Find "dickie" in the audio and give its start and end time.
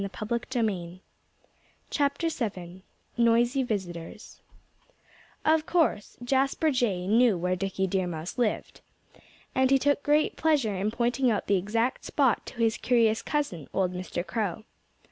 7.55-7.85